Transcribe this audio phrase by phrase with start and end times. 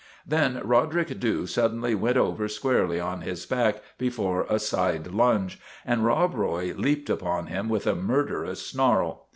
[0.35, 6.03] "Then Roderick Dhu suddenly went over squarely on his back before a side lunge, and
[6.03, 9.27] Rob Roy leaped upon him with a murderous snarl.